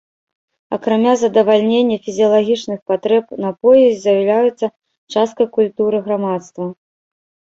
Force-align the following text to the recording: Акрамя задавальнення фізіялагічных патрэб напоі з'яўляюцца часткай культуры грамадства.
Акрамя 0.77 1.11
задавальнення 1.23 1.97
фізіялагічных 2.05 2.79
патрэб 2.91 3.25
напоі 3.45 3.85
з'яўляюцца 4.05 4.67
часткай 5.17 5.47
культуры 5.59 5.97
грамадства. 6.09 6.65